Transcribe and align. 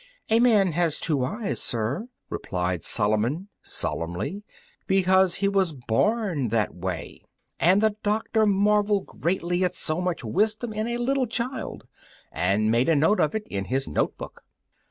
"A 0.31 0.39
man 0.39 0.71
has 0.71 0.99
two 0.99 1.23
eyes, 1.23 1.61
sir," 1.61 2.07
returned 2.27 2.83
Solomon, 2.83 3.49
solemnly, 3.61 4.41
"because 4.87 5.35
he 5.35 5.47
was 5.47 5.73
born 5.73 6.47
that 6.47 6.73
way." 6.73 7.21
And 7.59 7.81
the 7.83 7.95
doctor 8.01 8.47
marvelled 8.47 9.05
greatly 9.05 9.63
at 9.63 9.75
so 9.75 10.01
much 10.01 10.23
wisdom 10.23 10.73
in 10.73 10.87
a 10.87 10.97
little 10.97 11.27
child, 11.27 11.85
and 12.31 12.71
made 12.71 12.89
a 12.89 12.95
note 12.95 13.19
of 13.19 13.35
it 13.35 13.47
in 13.47 13.65
his 13.65 13.87
note 13.87 14.17
book. 14.17 14.43